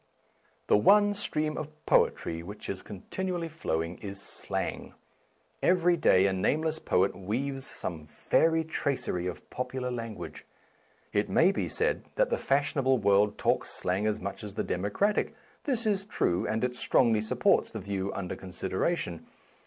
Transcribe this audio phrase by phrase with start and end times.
[0.65, 4.95] The one stream of poetry which is con tinually flowing is slang.
[5.61, 10.43] Every day a nameless poet weaves some fairy tracery of popular language.
[11.13, 15.33] It may be said that the fashionable world talks slang as much as the democratic;
[15.65, 19.27] this is true, and it strongly supports the view under consideration.